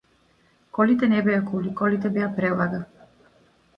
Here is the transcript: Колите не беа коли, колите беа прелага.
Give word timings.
Колите 0.77 1.09
не 1.11 1.21
беа 1.29 1.43
коли, 1.51 1.75
колите 1.81 2.13
беа 2.17 2.31
прелага. 2.39 2.81